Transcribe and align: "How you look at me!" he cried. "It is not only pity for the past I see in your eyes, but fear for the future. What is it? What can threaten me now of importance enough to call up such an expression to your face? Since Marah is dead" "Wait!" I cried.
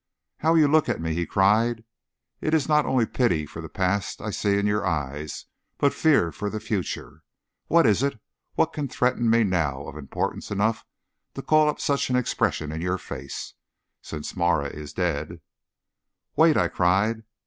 "How 0.39 0.55
you 0.55 0.67
look 0.67 0.89
at 0.89 0.99
me!" 0.99 1.13
he 1.13 1.27
cried. 1.27 1.83
"It 2.41 2.55
is 2.55 2.67
not 2.67 2.87
only 2.87 3.05
pity 3.05 3.45
for 3.45 3.61
the 3.61 3.69
past 3.69 4.19
I 4.19 4.31
see 4.31 4.57
in 4.57 4.65
your 4.65 4.83
eyes, 4.83 5.45
but 5.77 5.93
fear 5.93 6.31
for 6.31 6.49
the 6.49 6.59
future. 6.59 7.21
What 7.67 7.85
is 7.85 8.01
it? 8.01 8.19
What 8.55 8.73
can 8.73 8.87
threaten 8.87 9.29
me 9.29 9.43
now 9.43 9.83
of 9.83 9.95
importance 9.95 10.49
enough 10.49 10.87
to 11.35 11.43
call 11.43 11.69
up 11.69 11.79
such 11.79 12.09
an 12.09 12.15
expression 12.15 12.71
to 12.71 12.79
your 12.79 12.97
face? 12.97 13.53
Since 14.01 14.35
Marah 14.35 14.69
is 14.71 14.91
dead" 14.91 15.39
"Wait!" 16.35 16.57
I 16.57 16.67
cried. 16.67 17.21